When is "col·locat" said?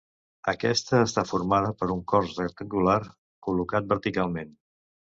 3.49-3.95